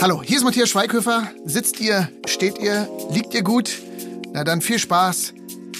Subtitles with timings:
[0.00, 1.28] Hallo, hier ist Matthias Schweighöfer.
[1.46, 3.70] Sitzt ihr, steht ihr, liegt ihr gut?
[4.32, 5.32] Na dann viel Spaß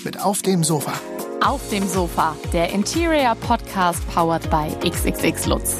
[0.04, 0.92] mit Auf dem Sofa.
[1.44, 5.76] Auf dem Sofa, der Interior Podcast powered by XXX Lutz.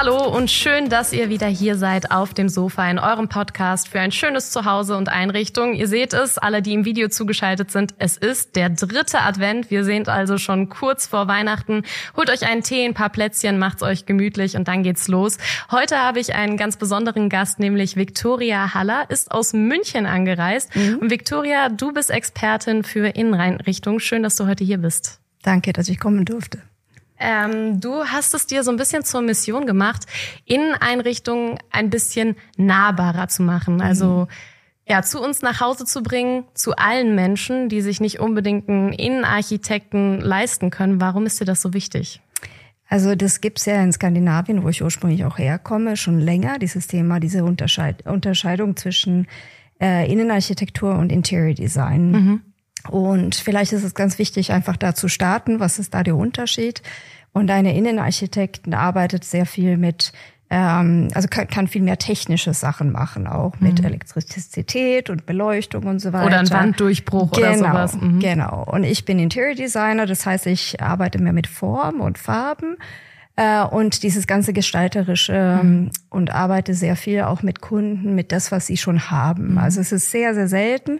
[0.00, 3.98] Hallo und schön, dass ihr wieder hier seid auf dem Sofa in eurem Podcast für
[3.98, 5.74] ein schönes Zuhause und Einrichtung.
[5.74, 9.72] Ihr seht es, alle, die im Video zugeschaltet sind, es ist der dritte Advent.
[9.72, 11.82] Wir sind also schon kurz vor Weihnachten.
[12.16, 15.36] Holt euch einen Tee, ein paar Plätzchen, macht's euch gemütlich und dann geht's los.
[15.72, 20.76] Heute habe ich einen ganz besonderen Gast, nämlich Viktoria Haller, ist aus München angereist.
[20.76, 20.98] Mhm.
[20.98, 23.98] Und Viktoria, du bist Expertin für Inneneinrichtung.
[23.98, 25.18] Schön, dass du heute hier bist.
[25.42, 26.62] Danke, dass ich kommen durfte.
[27.20, 30.06] Ähm, du hast es dir so ein bisschen zur Mission gemacht,
[30.44, 33.76] Inneneinrichtungen ein bisschen nahbarer zu machen.
[33.76, 33.80] Mhm.
[33.80, 34.28] Also
[34.88, 38.92] ja, zu uns nach Hause zu bringen, zu allen Menschen, die sich nicht unbedingt einen
[38.92, 41.00] Innenarchitekten leisten können.
[41.00, 42.22] Warum ist dir das so wichtig?
[42.88, 47.20] Also das gibt's ja in Skandinavien, wo ich ursprünglich auch herkomme, schon länger, dieses Thema,
[47.20, 49.26] diese Unterscheid Unterscheidung zwischen
[49.78, 52.10] äh, Innenarchitektur und Interior Design.
[52.10, 52.40] Mhm.
[52.88, 55.60] Und vielleicht ist es ganz wichtig, einfach da zu starten.
[55.60, 56.82] Was ist da der Unterschied?
[57.32, 60.12] Und eine Innenarchitektin arbeitet sehr viel mit,
[60.50, 63.86] ähm, also kann, kann viel mehr technische Sachen machen, auch mit mhm.
[63.86, 66.26] Elektrizität und Beleuchtung und so weiter.
[66.26, 67.96] Oder ein Wanddurchbruch genau, oder sowas.
[68.00, 68.20] Mhm.
[68.20, 68.64] Genau.
[68.64, 72.76] Und ich bin Interior Designer, das heißt, ich arbeite mehr mit Form und Farben
[73.38, 75.90] äh, und dieses ganze gestalterische mhm.
[76.10, 79.52] und arbeite sehr viel auch mit Kunden, mit das, was sie schon haben.
[79.52, 79.58] Mhm.
[79.58, 80.98] Also es ist sehr, sehr selten,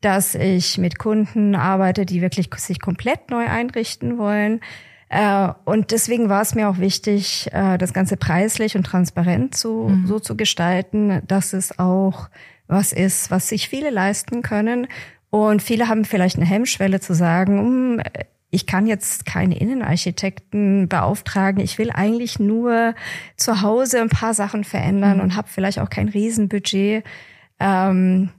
[0.00, 4.60] dass ich mit Kunden arbeite, die wirklich sich komplett neu einrichten wollen.
[5.08, 9.88] Äh, und deswegen war es mir auch wichtig, äh, das Ganze preislich und transparent zu,
[9.88, 10.06] mhm.
[10.06, 12.28] so zu gestalten, dass es auch
[12.68, 14.86] was ist, was sich viele leisten können.
[15.30, 18.02] Und viele haben vielleicht eine Hemmschwelle zu sagen, hm,
[18.50, 21.62] ich kann jetzt keine Innenarchitekten beauftragen.
[21.62, 22.94] Ich will eigentlich nur
[23.36, 25.22] zu Hause ein paar Sachen verändern mhm.
[25.22, 27.04] und habe vielleicht auch kein Riesenbudget.
[27.60, 28.30] Ähm,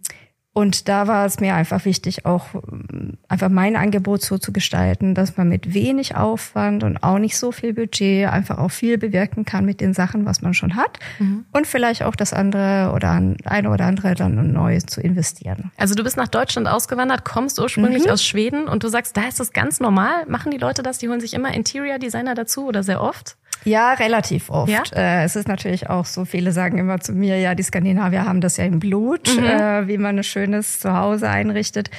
[0.54, 5.16] und da war es mir einfach wichtig, auch ähm, einfach mein Angebot so zu gestalten,
[5.16, 9.46] dass man mit wenig Aufwand und auch nicht so viel Budget einfach auch viel bewirken
[9.46, 11.00] kann mit den Sachen, was man schon hat.
[11.20, 11.46] Mhm.
[11.54, 13.12] Und vielleicht auch das andere oder
[13.46, 15.72] eine oder andere dann neu zu investieren.
[15.78, 18.12] Also du bist nach Deutschland ausgewandert, kommst ursprünglich mhm.
[18.12, 20.26] aus Schweden und du sagst, da ist das ganz normal.
[20.28, 20.98] Machen die Leute das?
[20.98, 23.38] Die holen sich immer Interior Designer dazu oder sehr oft?
[23.64, 24.72] Ja, relativ oft.
[24.72, 24.84] Ja?
[24.96, 28.42] Äh, es ist natürlich auch so, viele sagen immer zu mir, ja, die Skandinavier haben
[28.42, 29.46] das ja im Blut, mhm.
[29.46, 31.90] äh, wie man ein schönes Zuhause einrichtet.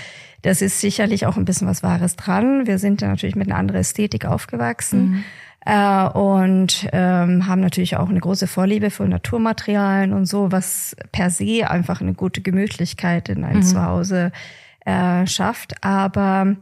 [0.43, 2.67] Das ist sicherlich auch ein bisschen was Wahres dran.
[2.67, 5.11] Wir sind ja natürlich mit einer anderen Ästhetik aufgewachsen.
[5.11, 5.25] Mhm.
[5.65, 11.31] Äh, und ähm, haben natürlich auch eine große Vorliebe für Naturmaterialien und so, was per
[11.31, 13.63] se einfach eine gute Gemütlichkeit in ein mhm.
[13.63, 14.33] Zuhause
[14.85, 15.77] äh, schafft.
[15.85, 16.57] Aber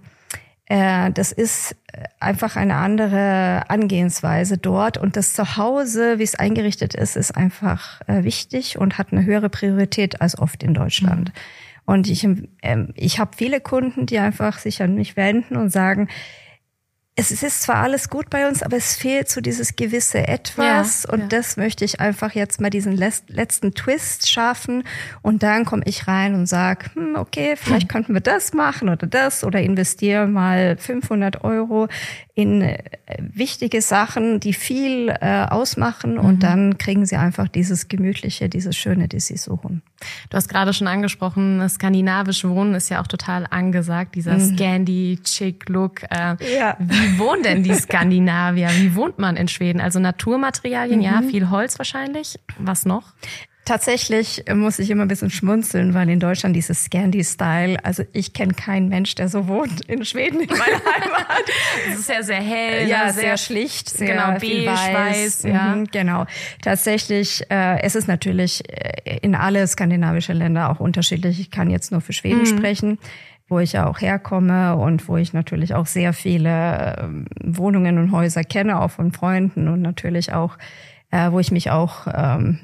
[0.70, 1.75] das ist
[2.20, 4.98] einfach eine andere Angehensweise dort.
[4.98, 9.48] Und das Zuhause, wie es eingerichtet ist, ist einfach äh, wichtig und hat eine höhere
[9.48, 11.30] Priorität als oft in Deutschland.
[11.30, 11.32] Mhm.
[11.86, 12.25] Und ich,
[12.62, 16.09] ähm, ich habe viele Kunden, die einfach sich an mich wenden und sagen,
[17.28, 21.03] es ist zwar alles gut bei uns, aber es fehlt so dieses gewisse Etwas.
[21.03, 21.26] Ja, und ja.
[21.26, 24.84] das möchte ich einfach jetzt mal diesen letzten Twist schaffen.
[25.20, 27.88] Und dann komme ich rein und sag, hm, okay, vielleicht hm.
[27.88, 31.88] könnten wir das machen oder das oder investiere mal 500 Euro
[32.40, 32.78] in äh,
[33.18, 36.14] wichtige Sachen, die viel äh, ausmachen.
[36.14, 36.20] Mhm.
[36.20, 39.82] Und dann kriegen sie einfach dieses Gemütliche, dieses Schöne, das sie suchen.
[40.30, 44.56] Du hast gerade schon angesprochen, skandinavisch Wohnen ist ja auch total angesagt, dieser mhm.
[44.56, 46.04] Scandi-Chick-Look.
[46.04, 46.76] Äh, ja.
[46.78, 48.68] Wie wohnen denn die Skandinavier?
[48.78, 49.80] Wie wohnt man in Schweden?
[49.80, 51.04] Also Naturmaterialien, mhm.
[51.04, 52.38] ja, viel Holz wahrscheinlich.
[52.58, 53.12] Was noch?
[53.70, 58.53] Tatsächlich muss ich immer ein bisschen schmunzeln, weil in Deutschland dieses Scandi-Style, also ich kenne
[58.53, 61.44] keinen Mensch, der so wohnt in Schweden, in meiner Heimat.
[61.92, 63.12] Es ist ja sehr hell, ja, ne?
[63.12, 65.76] sehr, sehr schlicht, sehr genau, beige, weiß, weiß ja.
[65.76, 66.26] Mhm, genau.
[66.62, 71.38] Tatsächlich, äh, es ist natürlich äh, in alle skandinavischen Länder auch unterschiedlich.
[71.38, 72.47] Ich kann jetzt nur für Schweden mhm.
[72.47, 72.98] sprechen
[73.47, 77.09] wo ich ja auch herkomme und wo ich natürlich auch sehr viele äh,
[77.42, 80.56] Wohnungen und Häuser kenne, auch von Freunden und natürlich auch,
[81.10, 82.60] äh, wo ich mich auch ähm,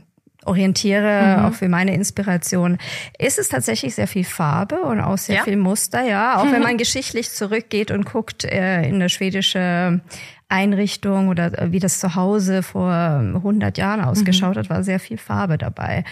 [0.47, 1.45] orientiere, mhm.
[1.45, 2.79] auch für meine Inspiration,
[3.19, 5.43] ist es tatsächlich sehr viel Farbe und auch sehr ja?
[5.45, 6.39] viel Muster, ja.
[6.39, 10.01] Auch wenn man geschichtlich zurückgeht und guckt äh, in der schwedische
[10.49, 14.61] Einrichtung oder äh, wie das zu Hause vor 100 Jahren ausgeschaut mhm.
[14.61, 16.05] hat, war sehr viel Farbe dabei.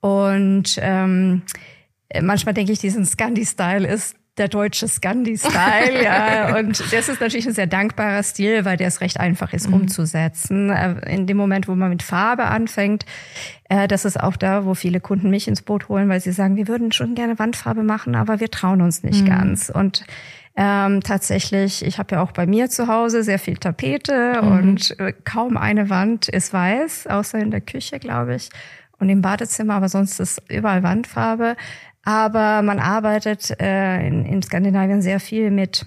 [0.00, 1.42] Und ähm,
[2.20, 6.56] manchmal denke ich, diesen Scandi-Style ist der deutsche Scandi-Style, ja.
[6.58, 9.74] Und das ist natürlich ein sehr dankbarer Stil, weil der es recht einfach ist mhm.
[9.74, 10.70] umzusetzen.
[10.70, 13.04] Äh, in dem Moment, wo man mit Farbe anfängt,
[13.68, 16.56] äh, das ist auch da, wo viele Kunden mich ins Boot holen, weil sie sagen,
[16.56, 19.28] wir würden schon gerne Wandfarbe machen, aber wir trauen uns nicht mhm.
[19.28, 19.70] ganz.
[19.70, 20.04] Und
[20.58, 24.52] Ähm, tatsächlich, ich habe ja auch bei mir zu Hause sehr viel Tapete mhm.
[24.52, 28.48] und äh, kaum eine Wand ist weiß, außer in der Küche, glaube ich,
[28.98, 31.56] und im Badezimmer, aber sonst ist überall Wandfarbe.
[32.06, 35.86] Aber man arbeitet äh, in, in Skandinavien sehr viel mit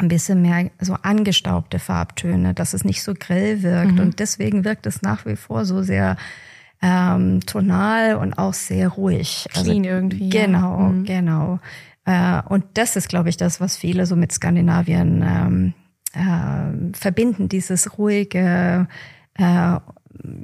[0.00, 3.92] ein bisschen mehr so angestaubte Farbtöne, dass es nicht so grell wirkt.
[3.92, 4.00] Mhm.
[4.00, 6.16] Und deswegen wirkt es nach wie vor so sehr
[6.82, 9.46] ähm, tonal und auch sehr ruhig.
[9.54, 10.28] Also Clean also, irgendwie.
[10.28, 10.88] Genau, ja.
[10.88, 11.04] mhm.
[11.04, 11.60] genau.
[12.04, 15.74] Äh, und das ist, glaube ich, das, was viele so mit Skandinavien ähm,
[16.14, 18.88] äh, verbinden, dieses ruhige
[19.34, 19.76] äh,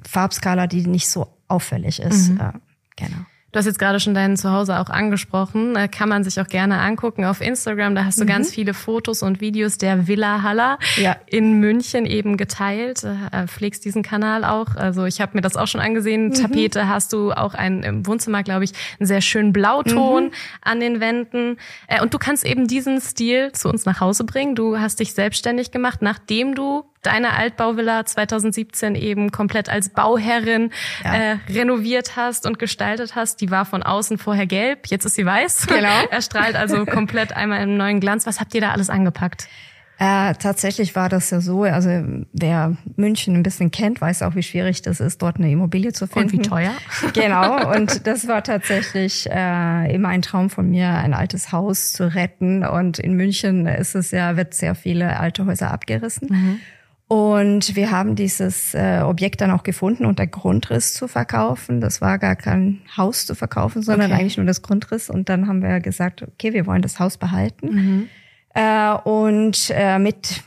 [0.06, 2.30] Farbskala, die nicht so auffällig ist.
[2.30, 2.40] Mhm.
[2.40, 2.52] Äh,
[2.94, 3.26] genau.
[3.54, 5.76] Du hast jetzt gerade schon dein Zuhause auch angesprochen.
[5.76, 7.94] Äh, kann man sich auch gerne angucken auf Instagram.
[7.94, 8.28] Da hast du mhm.
[8.28, 11.16] ganz viele Fotos und Videos der Villa Haller ja.
[11.26, 13.04] in München eben geteilt.
[13.04, 14.74] Äh, pflegst diesen Kanal auch.
[14.74, 16.30] Also ich habe mir das auch schon angesehen.
[16.30, 16.34] Mhm.
[16.34, 20.30] Tapete hast du auch ein, im Wohnzimmer, glaube ich, einen sehr schönen Blauton mhm.
[20.60, 21.58] an den Wänden.
[21.86, 24.56] Äh, und du kannst eben diesen Stil zu uns nach Hause bringen.
[24.56, 30.70] Du hast dich selbstständig gemacht, nachdem du deine Altbauvilla 2017 eben komplett als Bauherrin
[31.04, 31.14] ja.
[31.14, 33.40] äh, renoviert hast und gestaltet hast.
[33.40, 35.66] Die war von außen vorher gelb, jetzt ist sie weiß.
[35.66, 35.88] Genau.
[36.10, 38.26] er strahlt also komplett einmal im neuen Glanz.
[38.26, 39.48] Was habt ihr da alles angepackt?
[39.96, 41.88] Äh, tatsächlich war das ja so, also
[42.32, 46.08] wer München ein bisschen kennt, weiß auch, wie schwierig das ist, dort eine Immobilie zu
[46.08, 46.36] finden.
[46.36, 46.72] Und wie teuer.
[47.12, 52.12] Genau, und das war tatsächlich äh, immer ein Traum von mir, ein altes Haus zu
[52.12, 52.64] retten.
[52.64, 56.28] Und in München ist es ja, wird sehr viele alte Häuser abgerissen.
[56.28, 56.60] Mhm.
[57.06, 61.80] Und wir haben dieses äh, Objekt dann auch gefunden, unter Grundriss zu verkaufen.
[61.80, 64.20] Das war gar kein Haus zu verkaufen, sondern okay.
[64.20, 65.10] eigentlich nur das Grundriss.
[65.10, 67.66] Und dann haben wir gesagt, okay, wir wollen das Haus behalten.
[67.66, 68.08] Mhm.
[68.54, 70.44] Äh, und äh, mit,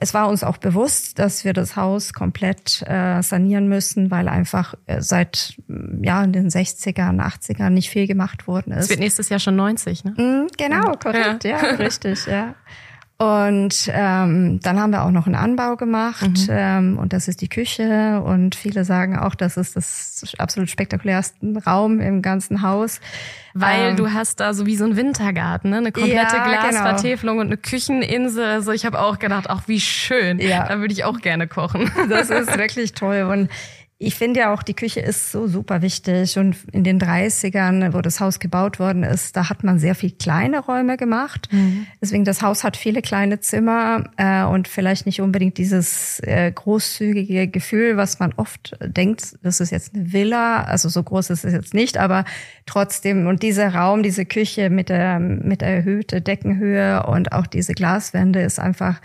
[0.00, 4.74] es war uns auch bewusst, dass wir das Haus komplett äh, sanieren müssen, weil einfach
[4.86, 5.58] äh, seit
[6.02, 8.84] ja in den 60ern, 80ern nicht viel gemacht worden ist.
[8.84, 10.10] Es wird nächstes Jahr schon 90, ne?
[10.12, 12.54] Mm, genau, korrekt, ja, ja richtig, ja.
[13.20, 16.48] Und ähm, dann haben wir auch noch einen Anbau gemacht mhm.
[16.48, 21.36] ähm, und das ist die Küche und viele sagen auch, das ist das absolut spektakulärste
[21.66, 22.98] Raum im ganzen Haus.
[23.52, 25.76] Weil ähm, du hast da so wie so ein Wintergarten, ne?
[25.76, 26.60] eine komplette ja, genau.
[26.60, 27.42] Glasvertäfelung genau.
[27.42, 28.42] und eine Kücheninsel.
[28.42, 30.38] Also ich habe auch gedacht, auch wie schön.
[30.38, 30.66] Ja.
[30.66, 31.90] Da würde ich auch gerne kochen.
[32.08, 33.50] Das ist wirklich toll und
[34.02, 36.38] ich finde ja auch, die Küche ist so super wichtig.
[36.38, 40.10] Und in den 30ern, wo das Haus gebaut worden ist, da hat man sehr viel
[40.12, 41.48] kleine Räume gemacht.
[41.52, 41.86] Mhm.
[42.00, 47.48] Deswegen, das Haus hat viele kleine Zimmer äh, und vielleicht nicht unbedingt dieses äh, großzügige
[47.48, 50.62] Gefühl, was man oft denkt, das ist jetzt eine Villa.
[50.62, 52.24] Also so groß ist es jetzt nicht, aber
[52.64, 53.26] trotzdem.
[53.26, 58.40] Und dieser Raum, diese Küche mit der, mit der erhöhte Deckenhöhe und auch diese Glaswände
[58.40, 58.98] ist einfach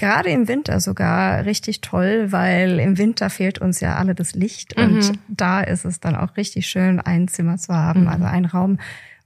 [0.00, 4.76] gerade im Winter sogar richtig toll, weil im Winter fehlt uns ja alle das Licht
[4.76, 4.84] mhm.
[4.84, 8.08] und da ist es dann auch richtig schön, ein Zimmer zu haben, mhm.
[8.08, 8.78] also ein Raum,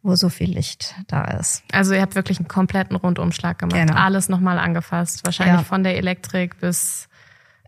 [0.03, 1.63] wo so viel Licht da ist.
[1.73, 3.95] Also ihr habt wirklich einen kompletten Rundumschlag gemacht, genau.
[3.95, 5.63] alles nochmal angefasst, wahrscheinlich ja.
[5.63, 7.09] von der Elektrik bis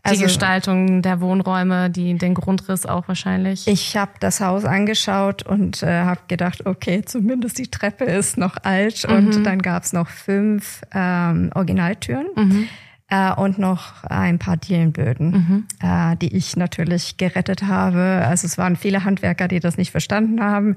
[0.05, 3.67] die also, Gestaltung der Wohnräume, die den Grundriss auch wahrscheinlich.
[3.67, 8.57] Ich habe das Haus angeschaut und äh, habe gedacht, okay, zumindest die Treppe ist noch
[8.63, 9.15] alt mhm.
[9.15, 12.27] und dann gab's noch fünf ähm, Originaltüren.
[12.35, 12.69] Mhm
[13.09, 15.67] äh, und noch ein paar Dielenböden, mhm.
[15.81, 18.25] äh, die ich natürlich gerettet habe.
[18.27, 20.75] Also es waren viele Handwerker, die das nicht verstanden haben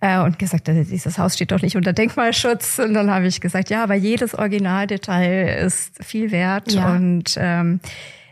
[0.00, 2.78] äh, und gesagt, dieses Haus steht doch nicht unter Denkmalschutz.
[2.78, 6.92] Und dann habe ich gesagt, ja, aber jedes Originaldetail ist viel wert ja.
[6.92, 7.80] und ähm,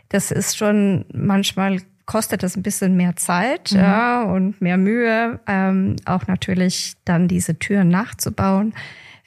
[0.09, 3.77] das ist schon manchmal kostet es ein bisschen mehr Zeit mhm.
[3.77, 8.73] ja, und mehr Mühe, ähm, auch natürlich dann diese Türen nachzubauen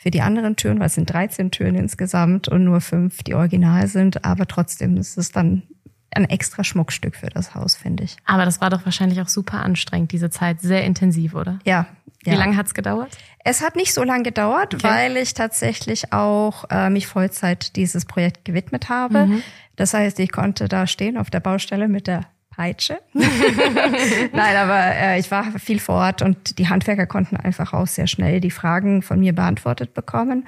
[0.02, 3.87] für die anderen Türen, weil es sind 13 Türen insgesamt und nur fünf, die original
[3.87, 4.25] sind.
[4.25, 5.62] Aber trotzdem ist es dann
[6.11, 8.16] ein extra Schmuckstück für das Haus, finde ich.
[8.25, 10.61] Aber das war doch wahrscheinlich auch super anstrengend, diese Zeit.
[10.61, 11.61] Sehr intensiv, oder?
[11.64, 11.87] Ja.
[12.25, 12.37] Wie ja.
[12.37, 13.16] lange hat's gedauert?
[13.44, 14.85] Es hat nicht so lange gedauert, okay.
[14.85, 19.26] weil ich tatsächlich auch äh, mich Vollzeit dieses Projekt gewidmet habe.
[19.26, 19.42] Mhm.
[19.76, 22.99] Das heißt, ich konnte da stehen auf der Baustelle mit der Peitsche.
[23.12, 28.06] Nein, aber äh, ich war viel vor Ort und die Handwerker konnten einfach auch sehr
[28.06, 30.47] schnell die Fragen von mir beantwortet bekommen.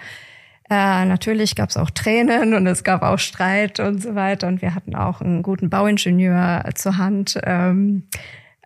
[0.70, 4.48] Äh, natürlich gab es auch Tränen und es gab auch Streit und so weiter.
[4.48, 7.38] Und wir hatten auch einen guten Bauingenieur zur Hand.
[7.44, 8.04] Ähm,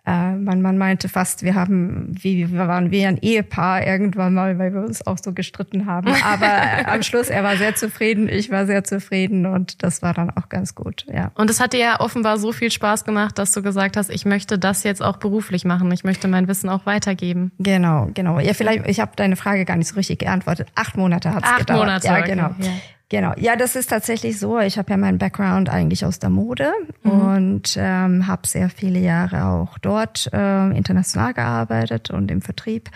[0.09, 4.57] äh, man, man meinte fast, wir haben, wie, wir waren wie ein Ehepaar irgendwann mal,
[4.57, 6.07] weil wir uns auch so gestritten haben.
[6.23, 10.31] Aber am Schluss, er war sehr zufrieden, ich war sehr zufrieden und das war dann
[10.31, 11.31] auch ganz gut, ja.
[11.35, 14.25] Und es hat dir ja offenbar so viel Spaß gemacht, dass du gesagt hast, ich
[14.25, 15.91] möchte das jetzt auch beruflich machen.
[15.91, 17.51] Ich möchte mein Wissen auch weitergeben.
[17.59, 18.39] Genau, genau.
[18.39, 20.69] Ja, vielleicht, ich habe deine Frage gar nicht so richtig geantwortet.
[20.75, 21.69] Acht Monate hat es gedauert.
[21.69, 22.29] Acht Monate, ja, okay.
[22.29, 22.49] genau.
[22.59, 22.73] Ja.
[23.09, 24.59] Genau, ja, das ist tatsächlich so.
[24.59, 26.71] Ich habe ja meinen Background eigentlich aus der Mode
[27.03, 27.11] mhm.
[27.11, 32.91] und ähm, habe sehr viele Jahre auch dort äh, international gearbeitet und im Vertrieb.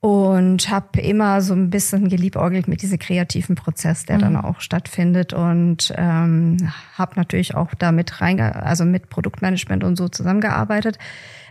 [0.00, 4.20] und habe immer so ein bisschen geliebäugelt mit diesem kreativen Prozess, der mhm.
[4.20, 6.56] dann auch stattfindet und ähm,
[6.94, 10.98] habe natürlich auch damit rein, also mit Produktmanagement und so zusammengearbeitet,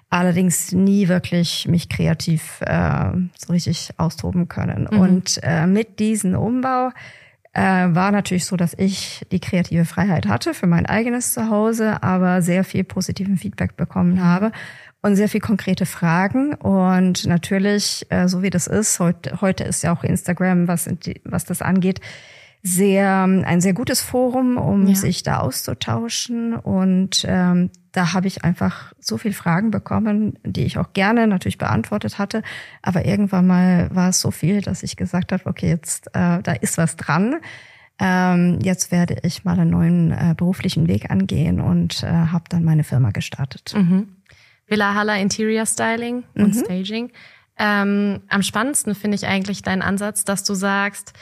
[0.10, 4.88] allerdings nie wirklich mich kreativ äh, so richtig austoben können.
[4.90, 5.00] Mhm.
[5.00, 6.92] Und äh, mit diesem Umbau
[7.62, 12.64] war natürlich so, dass ich die kreative Freiheit hatte für mein eigenes Zuhause, aber sehr
[12.64, 14.52] viel positiven Feedback bekommen habe
[15.02, 16.54] und sehr viel konkrete Fragen.
[16.54, 20.90] Und natürlich, äh, so wie das ist, heute, heute ist ja auch Instagram, was,
[21.24, 22.00] was das angeht,
[22.64, 24.96] sehr ein sehr gutes Forum, um ja.
[24.96, 26.56] sich da auszutauschen.
[26.56, 31.58] Und ähm, da habe ich einfach so viel Fragen bekommen, die ich auch gerne natürlich
[31.58, 32.44] beantwortet hatte.
[32.82, 36.54] Aber irgendwann mal war es so viel, dass ich gesagt habe, okay, jetzt äh, da
[36.60, 37.38] ist was dran.
[38.00, 42.64] Ähm, jetzt werde ich mal einen neuen äh, beruflichen Weg angehen und äh, habe dann
[42.64, 43.74] meine Firma gestartet.
[43.76, 44.10] Mhm.
[44.68, 46.60] Villa Haller Interior Styling und mhm.
[46.60, 47.12] Staging.
[47.58, 51.14] Ähm, am spannendsten finde ich eigentlich deinen Ansatz, dass du sagst,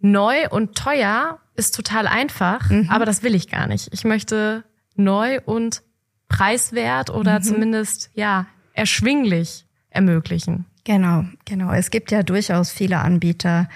[0.00, 2.88] neu und teuer ist total einfach, mhm.
[2.90, 3.88] aber das will ich gar nicht.
[3.92, 5.82] Ich möchte neu und
[6.28, 7.42] preiswert oder mhm.
[7.42, 10.66] zumindest ja erschwinglich ermöglichen.
[10.84, 11.72] Genau, genau.
[11.72, 13.68] Es gibt ja durchaus viele Anbieter,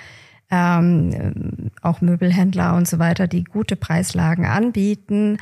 [0.50, 5.38] ähm, auch Möbelhändler und so weiter, die gute Preislagen anbieten.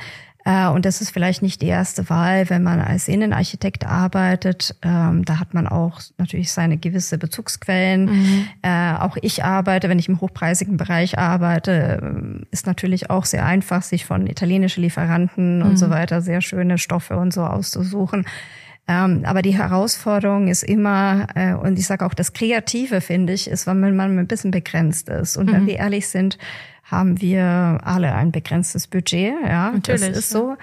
[0.49, 4.75] Äh, und das ist vielleicht nicht die erste Wahl, wenn man als Innenarchitekt arbeitet.
[4.81, 8.05] Ähm, da hat man auch natürlich seine gewisse Bezugsquellen.
[8.05, 8.47] Mhm.
[8.63, 13.45] Äh, auch ich arbeite, wenn ich im hochpreisigen Bereich arbeite, äh, ist natürlich auch sehr
[13.45, 15.65] einfach, sich von italienischen Lieferanten mhm.
[15.65, 18.25] und so weiter sehr schöne Stoffe und so auszusuchen.
[18.87, 21.27] Ähm, aber die Herausforderung ist immer,
[21.61, 25.37] und ich sage auch das Kreative, finde ich, ist, wenn man ein bisschen begrenzt ist.
[25.37, 25.53] Und mhm.
[25.53, 26.39] wenn wir ehrlich sind,
[26.89, 29.33] haben wir alle ein begrenztes Budget.
[29.45, 30.55] Ja, Natürlich, das ist so.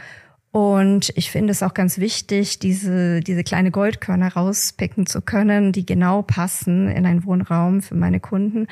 [0.52, 5.85] Und ich finde es auch ganz wichtig, diese, diese kleine Goldkörner rauspicken zu können, die
[5.85, 8.66] genau passen in einen Wohnraum für meine Kunden,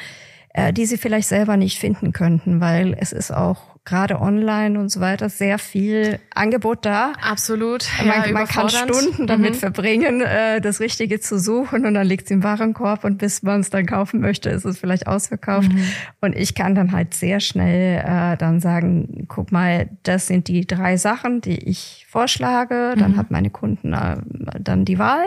[0.55, 4.89] äh, die sie vielleicht selber nicht finden könnten, weil es ist auch gerade online und
[4.89, 7.13] so weiter sehr viel Angebot da.
[7.21, 7.87] Absolut.
[7.99, 9.59] Man, ja, man kann Stunden damit mhm.
[9.59, 13.61] verbringen, äh, das Richtige zu suchen und dann liegt es im Warenkorb und bis man
[13.61, 15.71] es dann kaufen möchte, ist es vielleicht ausverkauft.
[15.71, 15.85] Mhm.
[16.23, 20.67] Und ich kann dann halt sehr schnell äh, dann sagen, guck mal, das sind die
[20.67, 22.95] drei Sachen, die ich vorschlage.
[22.97, 23.17] Dann mhm.
[23.17, 24.17] hat meine Kunden äh,
[24.61, 25.27] dann die Wahl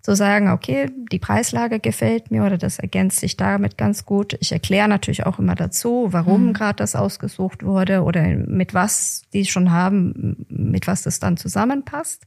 [0.00, 4.36] zu sagen, okay, die Preislage gefällt mir oder das ergänzt sich damit ganz gut.
[4.40, 6.52] Ich erkläre natürlich auch immer dazu, warum mhm.
[6.54, 12.26] gerade das ausgesucht wurde oder mit was die schon haben, mit was das dann zusammenpasst.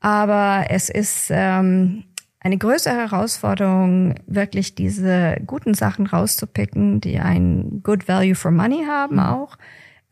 [0.00, 2.04] Aber es ist ähm,
[2.40, 9.16] eine größere Herausforderung, wirklich diese guten Sachen rauszupicken, die ein Good Value for Money haben
[9.16, 9.22] mhm.
[9.22, 9.58] auch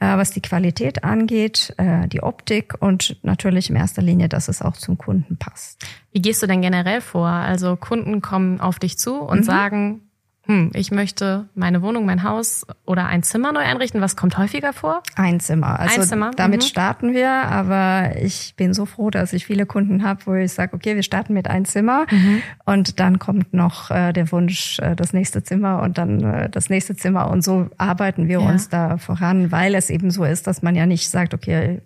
[0.01, 4.77] was die Qualität angeht, äh, die Optik und natürlich in erster Linie, dass es auch
[4.77, 5.85] zum Kunden passt.
[6.13, 7.29] Wie gehst du denn generell vor?
[7.29, 9.45] Also Kunden kommen auf dich zu und mhm.
[9.45, 10.04] sagen,
[10.47, 14.03] hm, ich möchte meine Wohnung, mein Haus oder ein Zimmer neu einrichten.
[14.03, 15.03] Was kommt häufiger vor?
[15.17, 15.81] Ein Zimmer.
[15.81, 16.31] Also ein Zimmer.
[16.37, 16.67] damit mhm.
[16.67, 20.75] starten wir, aber ich bin so froh, dass ich viele Kunden habe, wo ich sage,
[20.75, 22.43] okay, wir starten mit ein Zimmer mhm.
[22.67, 26.69] und dann kommt noch äh, der Wunsch, äh, das nächste Zimmer und dann äh, das
[26.69, 28.47] nächste Zimmer und so arbeiten wir ja.
[28.47, 31.81] uns da voran, weil es eben so ist, dass man ja nicht sagt, okay,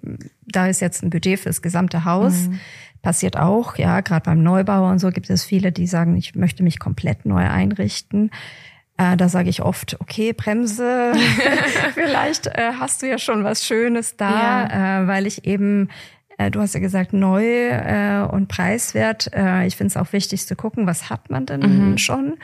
[0.46, 2.48] da ist jetzt ein Budget fürs gesamte Haus.
[2.48, 2.58] Mhm
[3.02, 6.62] passiert auch, ja, gerade beim Neubau und so gibt es viele, die sagen, ich möchte
[6.62, 8.30] mich komplett neu einrichten.
[8.96, 11.12] Äh, da sage ich oft, okay, Bremse,
[11.94, 15.02] vielleicht äh, hast du ja schon was Schönes da, ja.
[15.02, 15.88] äh, weil ich eben
[16.38, 19.30] äh, Du hast ja gesagt, neu äh, und preiswert.
[19.34, 21.98] Äh, ich finde es auch wichtig zu gucken, was hat man denn mhm.
[21.98, 22.36] schon?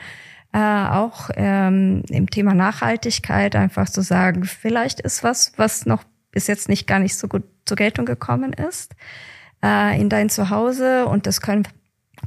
[0.57, 6.69] Auch ähm, im Thema Nachhaltigkeit einfach zu sagen, vielleicht ist was, was noch bis jetzt
[6.69, 8.95] nicht gar nicht so gut zur Geltung gekommen ist
[9.65, 11.67] äh, in dein Zuhause und das können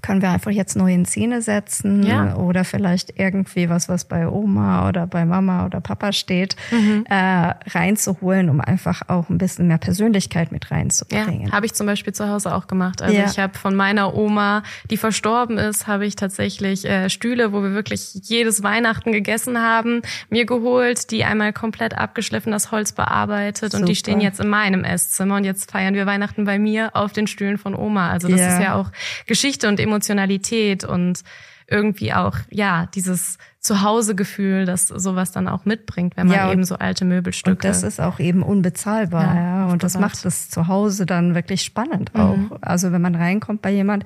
[0.03, 2.37] können wir einfach jetzt neu in Szene setzen ja.
[2.37, 7.05] oder vielleicht irgendwie was, was bei Oma oder bei Mama oder Papa steht, mhm.
[7.09, 11.47] äh, reinzuholen, um einfach auch ein bisschen mehr Persönlichkeit mit reinzubringen.
[11.49, 13.03] Ja, habe ich zum Beispiel zu Hause auch gemacht.
[13.03, 13.27] Also ja.
[13.27, 17.73] ich habe von meiner Oma, die verstorben ist, habe ich tatsächlich äh, Stühle, wo wir
[17.73, 23.83] wirklich jedes Weihnachten gegessen haben, mir geholt, die einmal komplett abgeschliffen, das Holz bearbeitet Super.
[23.83, 27.13] und die stehen jetzt in meinem Esszimmer und jetzt feiern wir Weihnachten bei mir auf
[27.13, 28.11] den Stühlen von Oma.
[28.11, 28.55] Also das ja.
[28.55, 28.91] ist ja auch
[29.27, 31.23] Geschichte und Emotionalität und
[31.71, 36.77] irgendwie auch, ja, dieses Zuhausegefühl, das sowas dann auch mitbringt, wenn man ja, eben so
[36.77, 37.57] alte Möbelstücke.
[37.57, 39.67] Und das ist auch eben unbezahlbar, ja.
[39.67, 42.37] ja und das macht das Zuhause dann wirklich spannend auch.
[42.37, 42.53] Mhm.
[42.63, 44.05] Also wenn man reinkommt bei jemand,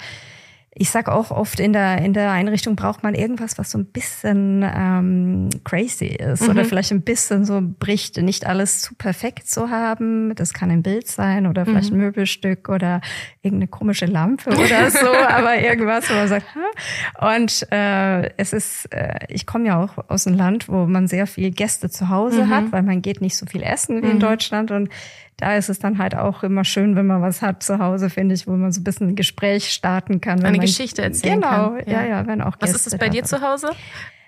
[0.75, 3.85] ich sag auch oft in der in der Einrichtung braucht man irgendwas, was so ein
[3.85, 6.50] bisschen ähm, crazy ist mhm.
[6.50, 10.35] oder vielleicht ein bisschen so bricht, nicht alles zu perfekt zu haben.
[10.35, 11.99] Das kann ein Bild sein oder vielleicht mhm.
[11.99, 13.02] ein Möbelstück oder
[13.43, 17.35] irgendeine komische Lampe oder so, aber irgendwas, wo man sagt, ha?
[17.37, 21.26] und äh, es ist, äh, ich komme ja auch aus einem Land, wo man sehr
[21.26, 22.50] viel Gäste zu Hause mhm.
[22.50, 24.21] hat, weil man geht nicht so viel essen wie in mhm.
[24.21, 24.88] Deutschland und
[25.37, 28.35] da ist es dann halt auch immer schön, wenn man was hat zu Hause, finde
[28.35, 30.41] ich, wo man so ein bisschen ein Gespräch starten kann.
[30.41, 31.79] Eine man, Geschichte erzählen genau, kann.
[31.79, 32.03] Genau, ja.
[32.03, 33.71] ja, ja, wenn auch Gäste Was ist es bei dir zu Hause?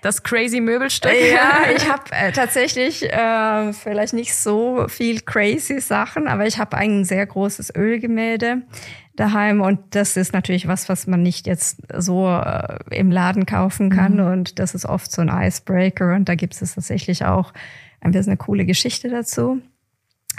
[0.01, 1.11] Das crazy Möbelstück?
[1.11, 6.77] Ja, ich habe äh, tatsächlich äh, vielleicht nicht so viel crazy Sachen, aber ich habe
[6.77, 8.61] ein sehr großes Ölgemälde
[9.15, 13.89] daheim und das ist natürlich was, was man nicht jetzt so äh, im Laden kaufen
[13.89, 14.31] kann mhm.
[14.31, 17.53] und das ist oft so ein Icebreaker und da gibt es tatsächlich auch
[18.01, 19.61] ein bisschen eine coole Geschichte dazu.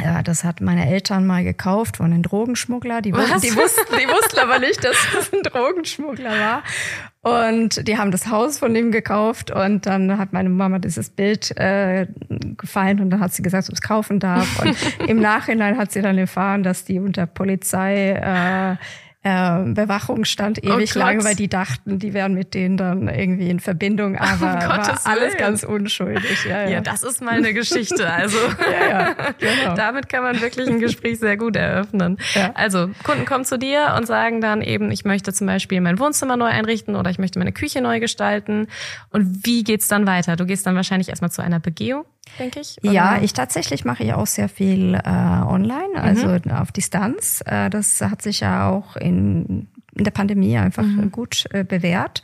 [0.03, 3.01] Ja, das hat meine Eltern mal gekauft von einem Drogenschmuggler.
[3.01, 3.41] Die, Was?
[3.41, 6.63] die, wussten, die wussten aber nicht, dass es ein Drogenschmuggler war.
[7.23, 11.57] Und die haben das Haus von ihm gekauft und dann hat meine Mama dieses Bild
[11.57, 12.07] äh,
[12.57, 14.61] gefallen und dann hat sie gesagt, ob es kaufen darf.
[14.61, 14.77] Und
[15.09, 18.77] im Nachhinein hat sie dann erfahren, dass die unter Polizei äh,
[19.27, 23.09] äh, Bewachung stand oh ewig oh lang, weil die dachten, die wären mit denen dann
[23.09, 25.39] irgendwie in Verbindung, aber um war alles Willen.
[25.39, 26.45] ganz unschuldig.
[26.45, 26.69] Ja, ja.
[26.69, 28.09] ja, das ist mal eine Geschichte.
[28.09, 28.39] Also
[28.91, 29.75] ja, genau.
[29.75, 32.19] damit kann man wirklich ein Gespräch sehr gut eröffnen.
[32.55, 36.37] Also Kunden kommen zu dir und sagen dann eben, ich möchte zum Beispiel mein Wohnzimmer
[36.37, 38.69] neu einrichten oder ich möchte meine Küche neu gestalten.
[39.11, 40.37] Und wie geht's dann weiter?
[40.37, 42.05] Du gehst dann wahrscheinlich erstmal zu einer Begehung
[42.39, 42.77] denke ich.
[42.83, 42.93] Oder?
[42.93, 46.51] Ja, ich tatsächlich mache ich auch sehr viel äh, online, also mhm.
[46.53, 47.43] auf Distanz.
[47.47, 51.11] Äh, das hat sich ja auch in, in der Pandemie einfach mhm.
[51.11, 52.23] gut äh, bewährt.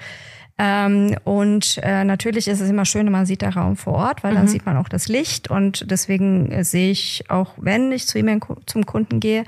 [0.58, 4.34] Ähm, und äh, natürlich ist es immer schön, man sieht der Raum vor Ort, weil
[4.34, 4.48] dann mhm.
[4.48, 5.50] sieht man auch das Licht.
[5.50, 9.44] Und deswegen äh, sehe ich auch, wenn ich zu ihm zum Kunden gehe,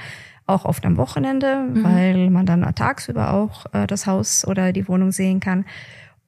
[0.47, 1.85] auch oft am Wochenende, mhm.
[1.85, 5.65] weil man dann tagsüber auch äh, das Haus oder die Wohnung sehen kann.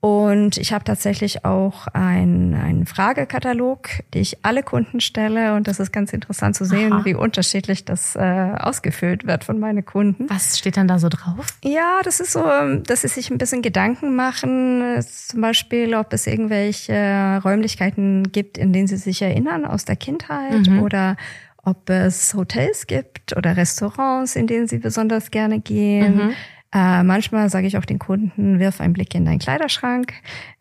[0.01, 5.55] Und ich habe tatsächlich auch einen, einen Fragekatalog, die ich alle Kunden stelle.
[5.55, 7.05] Und das ist ganz interessant zu sehen, Aha.
[7.05, 10.29] wie unterschiedlich das äh, ausgefüllt wird von meinen Kunden.
[10.29, 11.47] Was steht dann da so drauf?
[11.65, 12.45] Ja, das ist so,
[12.85, 15.03] dass sie sich ein bisschen Gedanken machen.
[15.03, 20.69] Zum Beispiel, ob es irgendwelche Räumlichkeiten gibt, in denen sie sich erinnern aus der Kindheit
[20.69, 20.83] mhm.
[20.83, 21.17] oder
[21.65, 26.17] ob es Hotels gibt oder Restaurants, in denen sie besonders gerne gehen.
[26.17, 26.33] Mhm
[26.73, 30.13] äh, manchmal sage ich auch den Kunden, wirf einen Blick in deinen Kleiderschrank,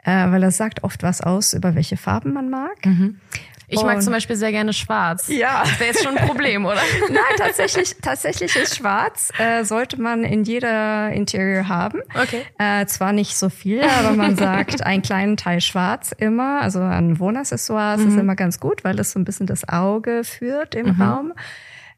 [0.03, 2.85] äh, weil das sagt oft was aus, über welche Farben man mag.
[2.85, 3.19] Mhm.
[3.67, 5.27] Ich mag zum Beispiel sehr gerne schwarz.
[5.27, 5.61] Ja.
[5.63, 6.81] Das wäre jetzt schon ein Problem, oder?
[7.09, 12.01] Nein, tatsächlich, tatsächlich ist schwarz, äh, sollte man in jeder Interior haben.
[12.21, 12.43] Okay.
[12.59, 16.61] Äh, zwar nicht so viel, aber man sagt einen kleinen Teil schwarz immer.
[16.61, 18.07] Also an Wohnaccessoires mhm.
[18.09, 21.01] ist immer ganz gut, weil das so ein bisschen das Auge führt im mhm.
[21.01, 21.33] Raum.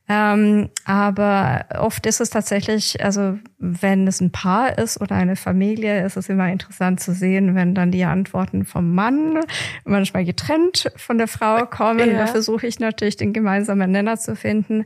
[0.10, 6.06] Ähm, aber oft ist es tatsächlich, also wenn es ein Paar ist oder eine Familie,
[6.06, 9.41] ist es immer interessant zu sehen, wenn dann die Antworten vom Mann
[9.84, 12.12] manchmal getrennt von der Frau kommen.
[12.12, 12.20] Ja.
[12.20, 14.86] Da versuche ich natürlich den gemeinsamen Nenner zu finden,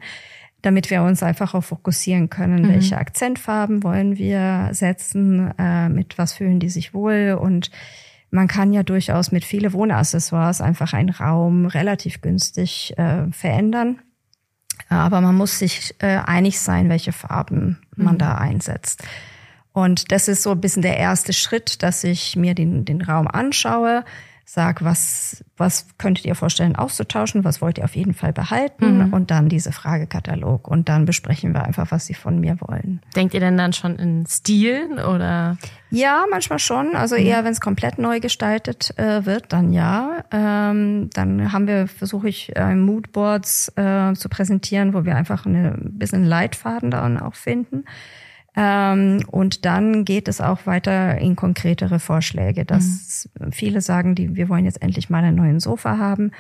[0.64, 2.70] damit wir uns einfach auch fokussieren können, mhm.
[2.70, 7.70] welche Akzentfarben wollen wir setzen, äh, mit was fühlen die sich wohl und
[8.32, 14.00] man kann ja durchaus mit viele Wohnaccessoires einfach einen Raum relativ günstig äh, verändern.
[14.92, 18.20] Aber man muss sich äh, einig sein, welche Farben man mhm.
[18.20, 19.04] da einsetzt.
[19.72, 23.28] Und das ist so ein bisschen der erste Schritt, dass ich mir den, den Raum
[23.28, 24.04] anschaue,
[24.54, 29.14] sag, was, was könntet ihr vorstellen auszutauschen, was wollt ihr auf jeden Fall behalten mhm.
[29.14, 33.00] und dann diese Fragekatalog und dann besprechen wir einfach, was sie von mir wollen.
[33.16, 35.56] Denkt ihr denn dann schon in Stil oder?
[35.90, 36.98] Ja, manchmal schon.
[36.98, 37.26] Also mhm.
[37.28, 40.26] eher, wenn es komplett neu gestaltet äh, wird, dann ja.
[40.32, 45.78] Ähm, dann haben wir, versuche ich, äh, Moodboards äh, zu präsentieren, wo wir einfach eine
[45.80, 47.86] bisschen Leitfaden dann auch finden.
[48.56, 53.52] Ähm, und dann geht es auch weiter in konkretere Vorschläge, dass mhm.
[53.52, 56.32] viele sagen, die, wir wollen jetzt endlich mal einen neuen Sofa haben.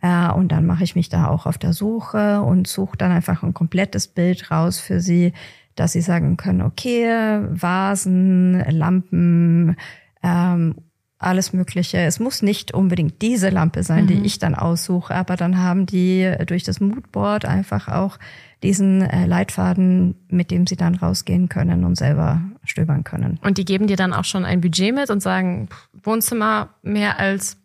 [0.00, 3.42] Äh, und dann mache ich mich da auch auf der Suche und suche dann einfach
[3.42, 5.32] ein komplettes Bild raus für sie,
[5.76, 7.06] dass sie sagen können, okay,
[7.48, 9.76] Vasen, Lampen,
[10.22, 10.74] ähm,
[11.22, 11.98] alles Mögliche.
[11.98, 14.08] Es muss nicht unbedingt diese Lampe sein, mhm.
[14.08, 18.18] die ich dann aussuche, aber dann haben die durch das Moodboard einfach auch
[18.62, 23.38] diesen äh, Leitfaden, mit dem sie dann rausgehen können und selber stöbern können.
[23.42, 25.68] Und die geben dir dann auch schon ein Budget mit und sagen,
[26.04, 27.56] Wohnzimmer mehr als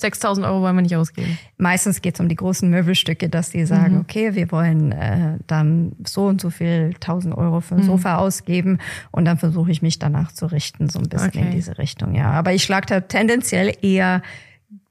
[0.00, 1.38] 6000 Euro wollen wir nicht ausgeben.
[1.58, 4.00] Meistens geht es um die großen Möbelstücke, dass die sagen, mhm.
[4.00, 7.86] okay, wir wollen äh, dann so und so viel 1000 Euro für ein mhm.
[7.86, 8.78] Sofa ausgeben
[9.10, 11.42] und dann versuche ich mich danach zu richten, so ein bisschen okay.
[11.42, 12.14] in diese Richtung.
[12.14, 14.22] Ja, aber ich schlage da tendenziell eher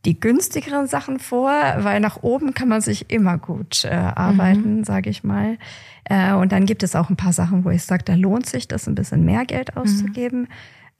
[0.06, 4.84] die günstigeren Sachen vor, weil nach oben kann man sich immer gut äh, arbeiten, mhm.
[4.86, 5.58] sage ich mal.
[6.06, 8.68] Äh, und dann gibt es auch ein paar Sachen, wo ich sage, da lohnt sich
[8.68, 10.42] das ein bisschen mehr Geld auszugeben.
[10.42, 10.48] Mhm.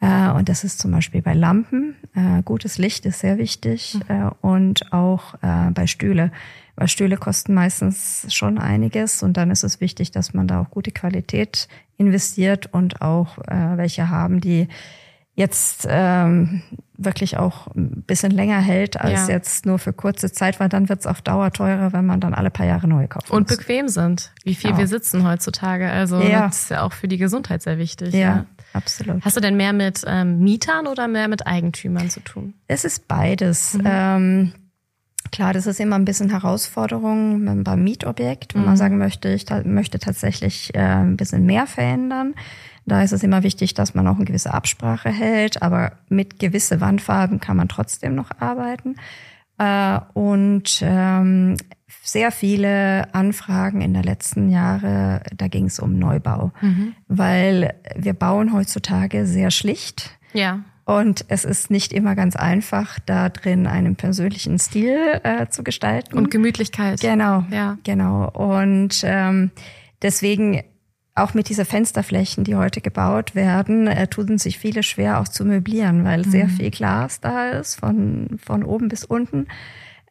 [0.02, 1.96] Äh, und das ist zum Beispiel bei Lampen.
[2.16, 4.16] Äh, gutes Licht ist sehr wichtig mhm.
[4.16, 6.32] äh, und auch bei Stühle.
[6.76, 10.72] Weil Stühle kosten meistens schon einiges und dann ist es wichtig, dass man da auch
[10.72, 14.70] gute Qualität investiert und auch welche haben, die
[15.36, 16.62] jetzt ähm,
[16.98, 19.36] wirklich auch ein bisschen länger hält als ja.
[19.36, 22.34] jetzt nur für kurze Zeit, weil dann wird es auf Dauer teurer, wenn man dann
[22.34, 23.32] alle paar Jahre neu kauft.
[23.32, 24.78] Und bequem sind, wie viel ja.
[24.78, 25.90] wir sitzen heutzutage.
[25.90, 26.48] Also ja.
[26.48, 28.14] das ist ja auch für die Gesundheit sehr wichtig.
[28.14, 28.46] Ja.
[28.74, 29.24] Absolut.
[29.24, 32.54] Hast du denn mehr mit ähm, Mietern oder mehr mit Eigentümern zu tun?
[32.68, 33.76] Es ist beides.
[33.76, 33.84] Mhm.
[33.86, 34.54] Ähm,
[35.32, 38.68] Klar, das ist immer ein bisschen Herausforderung beim Mietobjekt, wenn mhm.
[38.68, 42.34] man sagen möchte, ich möchte tatsächlich äh, ein bisschen mehr verändern.
[42.86, 46.82] Da ist es immer wichtig, dass man auch eine gewisse Absprache hält, aber mit gewisse
[46.82, 48.96] Wandfarben kann man trotzdem noch arbeiten.
[49.60, 51.58] Äh, und ähm,
[52.04, 56.94] sehr viele Anfragen in der letzten Jahre, da ging es um Neubau, mhm.
[57.08, 60.18] weil wir bauen heutzutage sehr schlicht.
[60.34, 60.64] Ja.
[60.86, 66.18] Und es ist nicht immer ganz einfach, da drin einen persönlichen Stil äh, zu gestalten.
[66.18, 67.00] Und Gemütlichkeit.
[67.00, 67.78] Genau, ja.
[67.84, 68.30] genau.
[68.32, 69.52] Und ähm,
[70.02, 70.64] deswegen
[71.14, 75.46] auch mit dieser Fensterflächen, die heute gebaut werden, äh, tun sich viele schwer auch zu
[75.46, 76.32] möblieren, weil mhm.
[76.32, 79.48] sehr viel Glas da ist, von, von oben bis unten.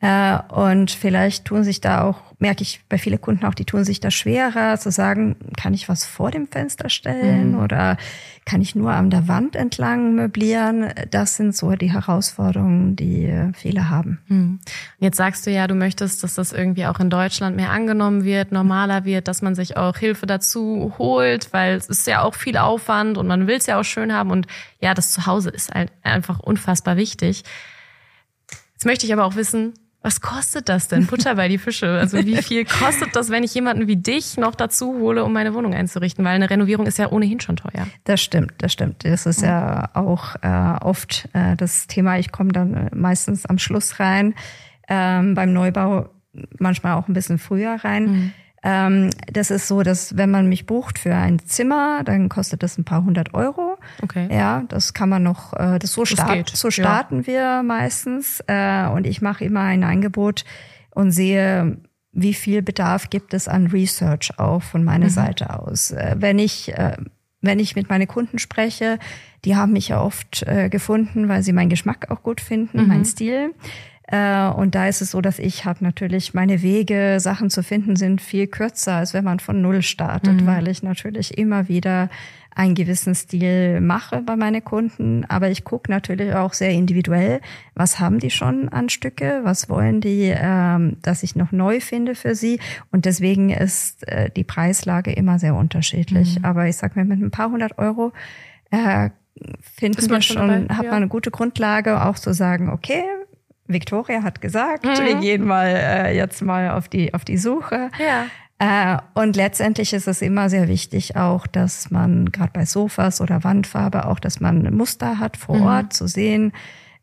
[0.00, 3.84] Äh, und vielleicht tun sich da auch, merke ich bei vielen Kunden auch, die tun
[3.84, 7.60] sich da schwerer zu sagen, kann ich was vor dem Fenster stellen mhm.
[7.60, 7.96] oder
[8.44, 10.92] kann ich nur an der Wand entlang möblieren?
[11.10, 14.20] Das sind so die Herausforderungen, die viele haben.
[14.28, 14.60] Mhm.
[15.00, 18.52] Jetzt sagst du ja, du möchtest, dass das irgendwie auch in Deutschland mehr angenommen wird,
[18.52, 22.56] normaler wird, dass man sich auch Hilfe dazu holt, weil es ist ja auch viel
[22.56, 24.46] Aufwand und man will es ja auch schön haben und
[24.80, 27.42] ja, das Zuhause ist halt einfach unfassbar wichtig.
[28.74, 31.06] Jetzt möchte ich aber auch wissen, was kostet das denn?
[31.06, 31.98] Butter bei die Fische.
[31.98, 35.54] Also wie viel kostet das, wenn ich jemanden wie dich noch dazu hole, um meine
[35.54, 36.24] Wohnung einzurichten?
[36.24, 37.86] Weil eine Renovierung ist ja ohnehin schon teuer.
[38.04, 39.04] Das stimmt, das stimmt.
[39.04, 42.18] Das ist ja auch äh, oft äh, das Thema.
[42.18, 44.34] Ich komme dann äh, meistens am Schluss rein,
[44.88, 46.08] ähm, beim Neubau
[46.58, 48.04] manchmal auch ein bisschen früher rein.
[48.04, 48.32] Mhm.
[48.62, 52.78] Ähm, das ist so, dass wenn man mich bucht für ein Zimmer, dann kostet das
[52.78, 53.67] ein paar hundert Euro.
[54.02, 54.28] Okay.
[54.30, 57.26] Ja, das kann man noch, äh, das so, das start, so starten ja.
[57.26, 58.42] wir meistens.
[58.46, 60.44] Äh, und ich mache immer ein Angebot
[60.90, 61.78] und sehe,
[62.12, 65.10] wie viel Bedarf gibt es an Research auch von meiner mhm.
[65.10, 65.90] Seite aus.
[65.90, 66.96] Äh, wenn ich äh,
[67.40, 68.98] wenn ich mit meinen Kunden spreche,
[69.44, 72.88] die haben mich ja oft äh, gefunden, weil sie meinen Geschmack auch gut finden, mhm.
[72.88, 73.54] meinen Stil.
[74.08, 77.94] Äh, und da ist es so, dass ich habe natürlich meine Wege, Sachen zu finden,
[77.94, 80.46] sind viel kürzer, als wenn man von Null startet, mhm.
[80.46, 82.08] weil ich natürlich immer wieder
[82.58, 85.24] einen gewissen Stil mache bei meinen Kunden.
[85.26, 87.40] Aber ich gucke natürlich auch sehr individuell,
[87.74, 92.16] was haben die schon an Stücke, was wollen die, ähm, dass ich noch neu finde
[92.16, 92.58] für sie.
[92.90, 96.40] Und deswegen ist äh, die Preislage immer sehr unterschiedlich.
[96.40, 96.44] Mhm.
[96.44, 98.12] Aber ich sag mir, mit ein paar hundert Euro
[98.72, 99.10] äh,
[99.60, 103.04] finden wir schon, dabei, hat man eine gute Grundlage, auch zu sagen, okay,
[103.68, 105.04] Victoria hat gesagt, mhm.
[105.04, 107.90] wir gehen mal äh, jetzt mal auf die auf die Suche.
[108.00, 108.26] Ja.
[108.58, 113.44] Äh, und letztendlich ist es immer sehr wichtig auch, dass man gerade bei Sofas oder
[113.44, 115.62] Wandfarbe auch, dass man Muster hat vor mhm.
[115.66, 116.52] Ort zu sehen,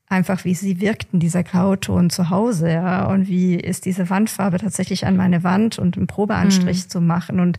[0.08, 5.06] einfach wie sie wirkten, dieser Grauton zu Hause, ja, und wie ist diese Wandfarbe tatsächlich
[5.06, 6.89] an meine Wand und einen Probeanstrich mhm.
[6.89, 7.58] zu machen und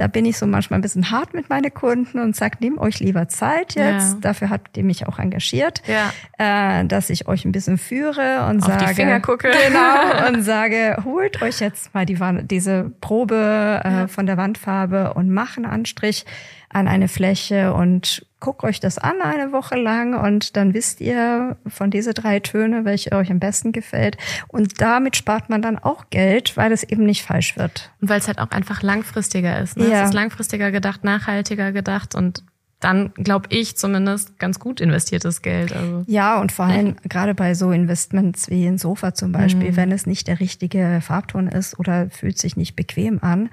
[0.00, 3.00] da bin ich so manchmal ein bisschen hart mit meinen Kunden und sage, nehmt euch
[3.00, 4.14] lieber Zeit jetzt.
[4.14, 4.18] Ja.
[4.22, 6.10] Dafür habt ihr mich auch engagiert, ja.
[6.38, 9.50] äh, dass ich euch ein bisschen führe und Auf sage, die Finger gucke.
[9.50, 14.06] genau, und sage, holt euch jetzt mal die, diese Probe äh, ja.
[14.06, 16.24] von der Wandfarbe und mach einen Anstrich
[16.70, 21.56] an eine Fläche und guckt euch das an eine Woche lang und dann wisst ihr
[21.66, 24.16] von diese drei Töne, welche euch am besten gefällt.
[24.48, 27.92] Und damit spart man dann auch Geld, weil es eben nicht falsch wird.
[28.00, 29.76] Und weil es halt auch einfach langfristiger ist.
[29.76, 29.88] Ne?
[29.88, 30.02] Ja.
[30.02, 32.42] Es ist langfristiger gedacht, nachhaltiger gedacht und
[32.80, 35.76] dann glaube ich zumindest ganz gut investiertes Geld.
[35.76, 36.04] Also.
[36.06, 39.76] Ja, und vor allem gerade bei so Investments wie ein Sofa zum Beispiel, mhm.
[39.76, 43.50] wenn es nicht der richtige Farbton ist oder fühlt sich nicht bequem an,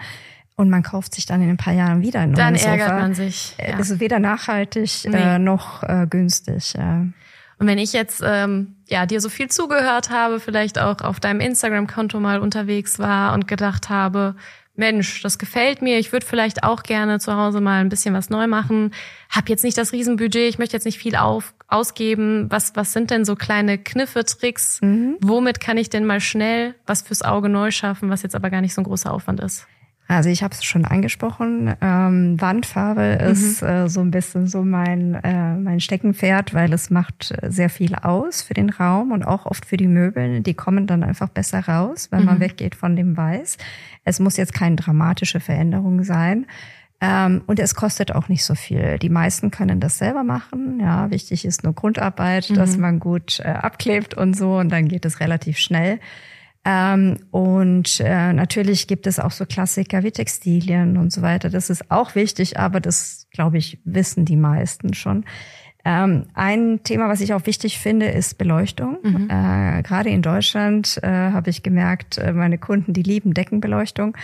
[0.58, 3.54] und man kauft sich dann in ein paar Jahren wieder ein Dann ärgert man sich.
[3.58, 3.80] Äh, ja.
[3.80, 5.16] Ist weder nachhaltig nee.
[5.16, 6.74] äh, noch äh, günstig.
[6.74, 7.06] Ja.
[7.60, 11.40] Und wenn ich jetzt ähm, ja dir so viel zugehört habe, vielleicht auch auf deinem
[11.42, 14.36] Instagram-Konto mal unterwegs war und gedacht habe,
[14.76, 18.30] Mensch, das gefällt mir, ich würde vielleicht auch gerne zu Hause mal ein bisschen was
[18.30, 18.94] neu machen,
[19.30, 22.46] hab jetzt nicht das Riesenbudget, ich möchte jetzt nicht viel auf, ausgeben.
[22.50, 24.80] Was, was sind denn so kleine Kniffe, Tricks?
[24.82, 25.18] Mhm.
[25.20, 28.62] Womit kann ich denn mal schnell was fürs Auge neu schaffen, was jetzt aber gar
[28.62, 29.68] nicht so ein großer Aufwand ist?
[30.08, 31.74] Also ich habe es schon angesprochen.
[31.82, 33.32] Ähm, Wandfarbe mhm.
[33.32, 37.94] ist äh, so ein bisschen so mein, äh, mein Steckenpferd, weil es macht sehr viel
[37.96, 40.42] aus für den Raum und auch oft für die Möbel.
[40.42, 42.26] Die kommen dann einfach besser raus, wenn mhm.
[42.26, 43.58] man weggeht von dem Weiß.
[44.06, 46.46] Es muss jetzt keine dramatische Veränderung sein.
[47.00, 48.98] Ähm, und es kostet auch nicht so viel.
[48.98, 50.80] Die meisten können das selber machen.
[50.80, 52.56] Ja, wichtig ist nur Grundarbeit, mhm.
[52.56, 56.00] dass man gut äh, abklebt und so und dann geht es relativ schnell.
[56.70, 61.50] Ähm, und äh, natürlich gibt es auch so Klassiker wie Textilien und so weiter.
[61.50, 65.24] Das ist auch wichtig, aber das, glaube ich, wissen die meisten schon.
[65.86, 68.98] Ähm, ein Thema, was ich auch wichtig finde, ist Beleuchtung.
[69.02, 69.30] Mhm.
[69.30, 74.18] Äh, Gerade in Deutschland äh, habe ich gemerkt, äh, meine Kunden, die lieben Deckenbeleuchtung.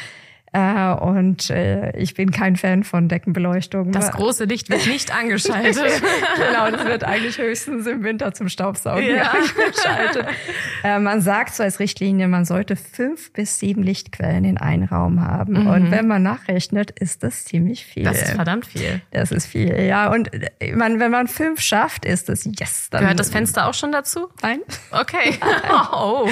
[0.53, 3.91] Äh, und äh, ich bin kein Fan von Deckenbeleuchtung.
[3.91, 6.03] Das große Licht wird nicht angeschaltet.
[6.37, 9.31] genau, das wird eigentlich höchstens im Winter zum Staubsaugen ja.
[9.31, 10.27] angeschaltet.
[10.83, 15.21] Äh, man sagt so als Richtlinie, man sollte fünf bis sieben Lichtquellen in einem Raum
[15.21, 15.61] haben.
[15.61, 15.67] Mhm.
[15.67, 18.03] Und wenn man nachrechnet, ist das ziemlich viel.
[18.03, 19.01] Das ist verdammt viel.
[19.11, 20.11] Das ist viel, ja.
[20.11, 22.89] Und äh, man, wenn man fünf schafft, ist das yes.
[22.89, 24.27] Dann, Gehört das Fenster auch schon dazu?
[24.41, 24.59] Nein.
[24.91, 25.39] Okay.
[25.93, 26.27] oh.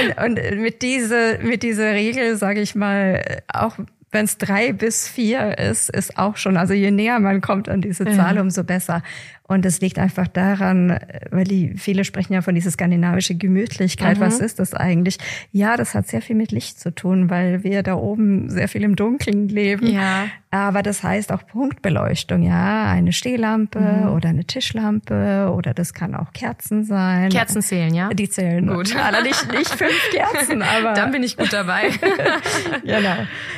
[0.00, 3.21] und, und mit dieser mit dieser Regel, sage ich mal,
[3.52, 3.78] auch
[4.12, 7.80] wenn es drei bis vier ist, ist auch schon, also je näher man kommt an
[7.80, 8.42] diese Zahl, ja.
[8.42, 9.02] umso besser.
[9.48, 10.98] Und es liegt einfach daran,
[11.30, 14.18] weil die, viele sprechen ja von dieser skandinavische Gemütlichkeit.
[14.18, 14.22] Mhm.
[14.22, 15.18] Was ist das eigentlich?
[15.50, 18.82] Ja, das hat sehr viel mit Licht zu tun, weil wir da oben sehr viel
[18.82, 19.86] im Dunkeln leben.
[19.86, 20.26] Ja.
[20.54, 22.90] Aber das heißt auch Punktbeleuchtung, ja.
[22.90, 24.12] Eine Stehlampe mhm.
[24.12, 27.30] oder eine Tischlampe oder das kann auch Kerzen sein.
[27.30, 28.10] Kerzen zählen, ja?
[28.10, 28.66] Die zählen.
[28.66, 28.94] Gut.
[29.22, 30.94] Nicht, nicht fünf Kerzen, aber.
[30.94, 31.90] Dann bin ich gut dabei.
[32.84, 33.16] genau.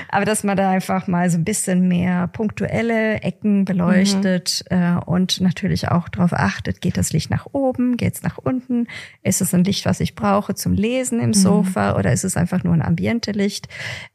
[0.09, 4.77] Aber dass man da einfach mal so ein bisschen mehr punktuelle Ecken beleuchtet mhm.
[4.77, 8.87] äh, und natürlich auch darauf achtet, geht das Licht nach oben, geht es nach unten,
[9.23, 11.35] ist es ein Licht, was ich brauche zum Lesen im mhm.
[11.35, 13.69] Sofa oder ist es einfach nur ein Ambiente-Licht?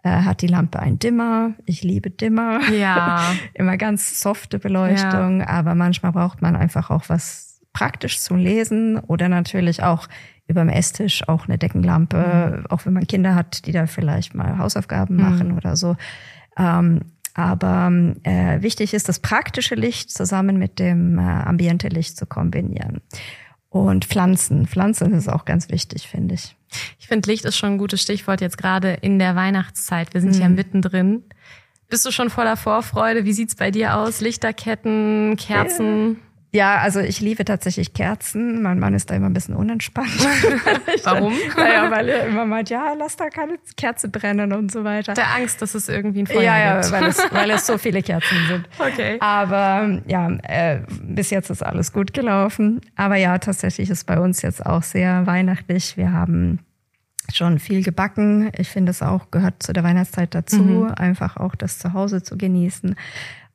[0.04, 1.54] Äh, hat die Lampe ein Dimmer?
[1.65, 2.62] Ich liebe Dimmer.
[2.72, 3.22] Ja.
[3.54, 5.48] Immer ganz softe Beleuchtung, ja.
[5.48, 10.08] aber manchmal braucht man einfach auch was praktisch zum Lesen oder natürlich auch
[10.48, 12.65] über dem Esstisch auch eine Deckenlampe, mhm.
[12.67, 15.22] auch wenn man Kinder hat, die da vielleicht mal Hausaufgaben mhm.
[15.22, 15.95] machen oder so.
[16.58, 17.02] Ähm,
[17.39, 17.91] aber
[18.23, 23.02] äh, wichtig ist, das praktische Licht zusammen mit dem äh, Ambiente-Licht zu kombinieren.
[23.69, 24.65] Und Pflanzen.
[24.67, 26.56] Pflanzen ist auch ganz wichtig, finde ich.
[26.99, 30.13] Ich finde, Licht ist schon ein gutes Stichwort jetzt gerade in der Weihnachtszeit.
[30.13, 30.41] Wir sind mhm.
[30.41, 31.23] ja mittendrin.
[31.88, 33.25] Bist du schon voller Vorfreude?
[33.25, 34.21] Wie sieht's bei dir aus?
[34.21, 36.17] Lichterketten, Kerzen?
[36.52, 38.64] Ja, also ich liebe tatsächlich Kerzen.
[38.64, 40.10] Mein Mann ist da immer ein bisschen unentspannt.
[41.04, 41.34] Warum?
[41.58, 45.14] naja, weil er immer meint, ja, lass da keine Kerze brennen und so weiter.
[45.14, 46.92] Der Angst, dass es irgendwie ein Feuer ja, ja, gibt.
[46.92, 48.68] Weil es, weil es so viele Kerzen sind.
[48.80, 49.18] Okay.
[49.20, 52.82] Aber ja, äh, bis jetzt ist alles gut gelaufen.
[52.96, 55.98] Aber ja, tatsächlich ist bei uns jetzt auch sehr weihnachtlich.
[55.98, 56.60] Wir haben
[57.32, 58.50] schon viel gebacken.
[58.58, 60.94] Ich finde, es auch gehört zu der Weihnachtszeit dazu, mhm.
[60.96, 62.96] einfach auch das Zuhause zu genießen.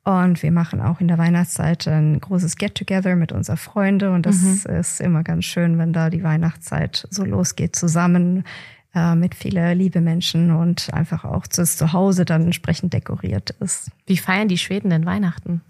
[0.05, 4.13] Und wir machen auch in der Weihnachtszeit ein großes Get-Together mit unseren Freunden.
[4.13, 4.75] Und das mhm.
[4.75, 8.43] ist immer ganz schön, wenn da die Weihnachtszeit so losgeht, zusammen
[8.93, 13.89] äh, mit vielen liebe Menschen und einfach auch das Zuhause dann entsprechend dekoriert ist.
[14.05, 15.61] Wie feiern die Schweden denn Weihnachten?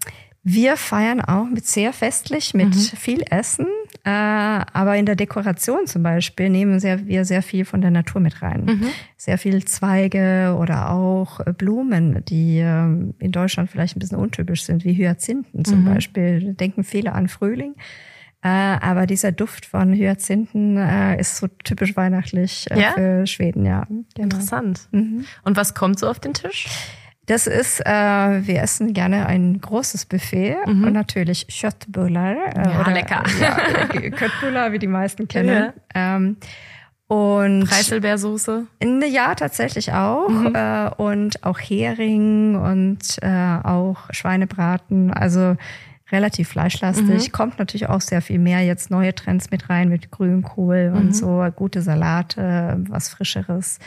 [0.48, 2.78] Wir feiern auch mit sehr festlich, mit mhm.
[2.78, 3.66] viel Essen.
[4.04, 8.42] Äh, aber in der Dekoration zum Beispiel nehmen wir sehr viel von der Natur mit
[8.42, 8.64] rein.
[8.64, 8.86] Mhm.
[9.16, 14.84] Sehr viel Zweige oder auch Blumen, die ähm, in Deutschland vielleicht ein bisschen untypisch sind,
[14.84, 15.94] wie Hyazinthen zum mhm.
[15.94, 16.54] Beispiel.
[16.54, 17.74] Denken viele an Frühling.
[18.40, 22.92] Äh, aber dieser Duft von Hyazinthen äh, ist so typisch weihnachtlich ja?
[22.92, 23.84] für Schweden, ja.
[23.88, 24.04] Genau.
[24.16, 24.86] Interessant.
[24.92, 25.24] Mhm.
[25.42, 26.68] Und was kommt so auf den Tisch?
[27.26, 30.84] Das ist, äh, wir essen gerne ein großes Buffet mhm.
[30.84, 32.36] und natürlich Köttbullar.
[32.54, 33.24] Äh, ja, oder, lecker.
[33.40, 35.72] Ja, Köttbullar, wie die meisten kennen.
[35.94, 36.16] Ja.
[36.16, 36.36] Ähm,
[37.08, 38.66] und Preiselbeersoße?
[39.08, 40.28] Ja, tatsächlich auch.
[40.28, 40.54] Mhm.
[40.54, 45.12] Äh, und auch Hering und äh, auch Schweinebraten.
[45.12, 45.56] Also
[46.12, 47.28] relativ fleischlastig.
[47.28, 47.32] Mhm.
[47.32, 50.96] Kommt natürlich auch sehr viel mehr jetzt neue Trends mit rein mit Grünkohl mhm.
[50.96, 53.78] und so, gute Salate, was Frischeres.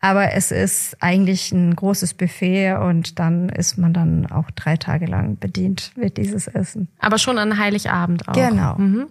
[0.00, 5.06] Aber es ist eigentlich ein großes Buffet und dann ist man dann auch drei Tage
[5.06, 6.88] lang bedient mit dieses Essen.
[6.98, 8.34] Aber schon an Heiligabend auch.
[8.34, 8.76] Genau.
[8.76, 9.06] Mhm.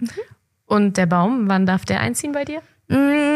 [0.68, 2.62] Und der Baum, wann darf der einziehen bei dir?
[2.88, 3.36] Mm,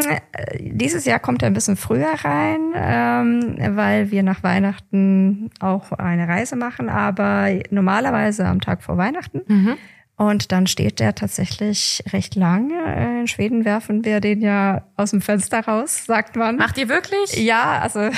[0.60, 6.28] dieses Jahr kommt er ein bisschen früher rein, ähm, weil wir nach Weihnachten auch eine
[6.28, 9.42] Reise machen, aber normalerweise am Tag vor Weihnachten.
[9.48, 9.78] Mhm.
[10.20, 13.22] Und dann steht der tatsächlich recht lange.
[13.22, 16.58] In Schweden werfen wir den ja aus dem Fenster raus, sagt man.
[16.58, 17.38] Macht ihr wirklich?
[17.38, 18.02] Ja, also.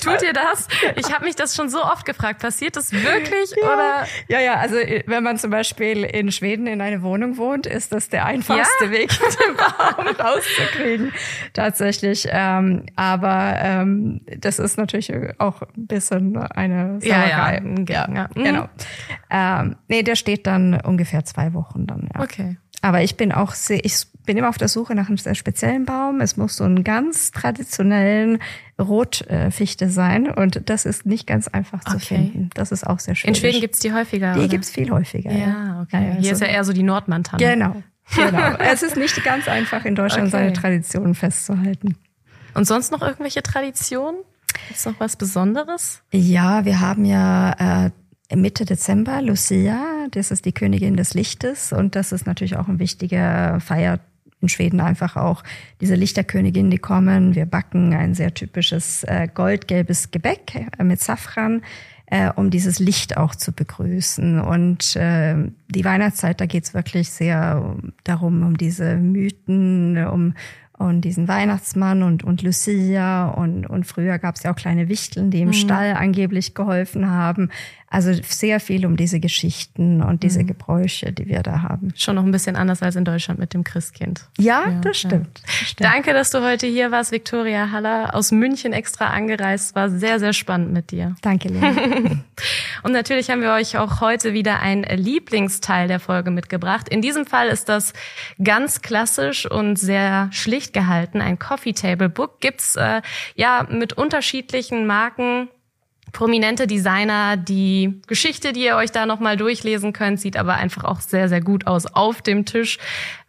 [0.00, 0.68] Tut ihr das?
[0.94, 2.40] Ich habe mich das schon so oft gefragt.
[2.40, 3.50] Passiert das wirklich?
[3.60, 3.66] Ja.
[3.66, 4.06] Oder?
[4.28, 8.08] Ja, ja, also wenn man zum Beispiel in Schweden in eine Wohnung wohnt, ist das
[8.08, 8.90] der einfachste ja?
[8.92, 11.12] Weg, den Baum rauszukriegen.
[11.52, 12.28] Tatsächlich.
[12.30, 17.08] Ähm, aber ähm, das ist natürlich auch ein bisschen eine Sauerei.
[17.08, 18.28] Ja, ja, ja, ja.
[18.34, 18.68] genau.
[19.30, 22.08] Ähm, nee, der steht dann dann ungefähr zwei Wochen dann.
[22.14, 22.20] Ja.
[22.20, 22.56] Okay.
[22.82, 25.84] Aber ich bin auch sehr, ich bin immer auf der Suche nach einem sehr speziellen
[25.84, 26.20] Baum.
[26.20, 28.38] Es muss so einen ganz traditionellen
[28.78, 32.16] Rotfichte sein und das ist nicht ganz einfach zu okay.
[32.16, 32.50] finden.
[32.54, 33.28] Das ist auch sehr schön.
[33.28, 34.32] In Schweden gibt's die häufiger.
[34.34, 34.48] Die oder?
[34.48, 35.30] gibt's viel häufiger.
[35.30, 35.96] Ja, okay.
[35.96, 37.44] Ja, ja, Hier also, ist ja eher so die Nordmantanne.
[37.44, 37.82] Genau.
[38.16, 38.56] Genau.
[38.58, 40.30] es ist nicht ganz einfach in Deutschland okay.
[40.32, 41.94] seine Traditionen festzuhalten.
[42.54, 44.16] Und sonst noch irgendwelche Traditionen?
[44.68, 46.02] Ist noch was Besonderes?
[46.10, 47.90] Ja, wir haben ja äh,
[48.34, 52.78] Mitte Dezember, Lucia, das ist die Königin des Lichtes und das ist natürlich auch ein
[52.78, 54.00] wichtiger Feier
[54.40, 55.42] in Schweden einfach auch
[55.80, 57.34] diese Lichterkönigin, die kommen.
[57.34, 61.62] Wir backen ein sehr typisches äh, goldgelbes Gebäck äh, mit Safran,
[62.06, 64.40] äh, um dieses Licht auch zu begrüßen.
[64.40, 65.34] Und äh,
[65.68, 70.34] die Weihnachtszeit, da geht's wirklich sehr darum, um diese Mythen, um
[70.80, 75.30] und diesen Weihnachtsmann und, und Lucia und, und früher gab es ja auch kleine Wichteln,
[75.30, 75.52] die im mhm.
[75.52, 77.50] Stall angeblich geholfen haben.
[77.92, 80.46] Also sehr viel um diese Geschichten und diese mhm.
[80.46, 81.92] Gebräuche, die wir da haben.
[81.96, 84.28] Schon noch ein bisschen anders als in Deutschland mit dem Christkind.
[84.38, 85.44] Ja, ja das, stimmt, ja.
[85.44, 85.90] das stimmt.
[85.90, 89.74] Danke, dass du heute hier warst, Viktoria Haller, aus München extra angereist.
[89.74, 91.16] War sehr, sehr spannend mit dir.
[91.20, 91.72] Danke, Lena.
[92.84, 96.88] und natürlich haben wir euch auch heute wieder ein Lieblingsteil der Folge mitgebracht.
[96.88, 97.92] In diesem Fall ist das
[98.40, 101.20] ganz klassisch und sehr schlicht gehalten.
[101.20, 103.02] Ein Coffee Table Book gibt's äh,
[103.34, 105.48] ja mit unterschiedlichen Marken
[106.12, 107.36] prominente Designer.
[107.36, 111.40] Die Geschichte, die ihr euch da nochmal durchlesen könnt, sieht aber einfach auch sehr, sehr
[111.40, 112.78] gut aus auf dem Tisch,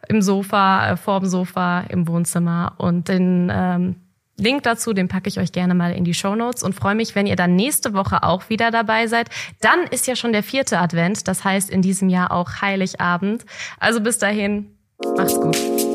[0.08, 2.74] im Sofa, äh, vorm Sofa, im Wohnzimmer.
[2.78, 3.96] Und den ähm,
[4.36, 7.14] Link dazu, den packe ich euch gerne mal in die Show Notes und freue mich,
[7.14, 9.28] wenn ihr dann nächste Woche auch wieder dabei seid.
[9.60, 13.44] Dann ist ja schon der vierte Advent, das heißt in diesem Jahr auch Heiligabend.
[13.78, 14.74] Also bis dahin,
[15.16, 15.91] macht's gut.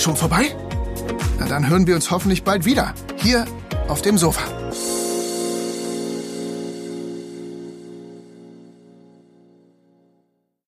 [0.00, 0.56] Schon vorbei?
[1.38, 2.94] Na dann hören wir uns hoffentlich bald wieder.
[3.16, 3.44] Hier
[3.86, 4.59] auf dem Sofa.